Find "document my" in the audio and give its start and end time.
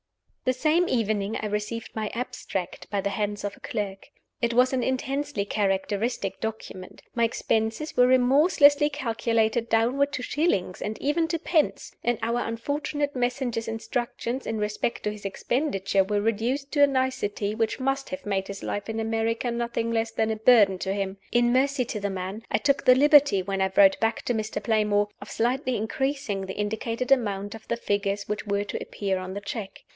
6.41-7.23